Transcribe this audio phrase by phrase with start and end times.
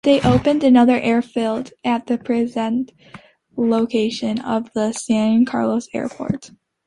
[0.03, 2.91] They opened another airfield at the present
[3.55, 6.49] location of the San Carlos airport.